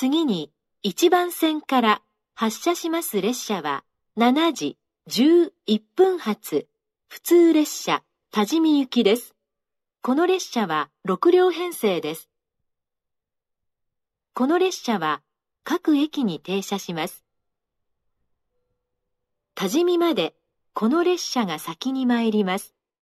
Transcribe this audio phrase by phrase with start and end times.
[0.00, 0.52] 次に
[0.84, 2.02] 1番線から
[2.36, 3.82] 発車します列車は
[4.16, 4.78] 7時
[5.10, 6.68] 11分発
[7.08, 9.34] 普通列車多治見行きです。
[10.00, 12.30] この列車は6両編成です。
[14.34, 15.20] この列車は
[15.64, 17.24] 各駅に停車します。
[19.56, 20.36] 多治見まで
[20.74, 22.77] この列車が先に参ります。